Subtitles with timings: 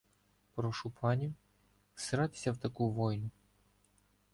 [0.55, 1.33] —Прошу панів—
[1.95, 3.29] всратися в таку войну!.